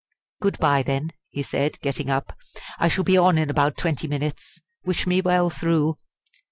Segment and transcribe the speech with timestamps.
[0.41, 2.35] "Good bye, then," he said, getting up.
[2.79, 4.59] "I shall be on in about twenty minutes.
[4.83, 5.99] Wish me well through!"